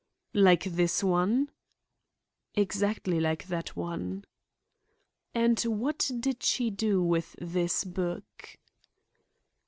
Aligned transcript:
"Like 0.33 0.63
this 0.63 1.03
one?" 1.03 1.51
"Exactly 2.55 3.19
like 3.19 3.45
that 3.49 3.75
one." 3.75 4.25
"And 5.35 5.59
what 5.61 6.09
did 6.19 6.41
she 6.41 6.71
do 6.71 7.03
with 7.03 7.35
this 7.39 7.83
book?" 7.83 8.57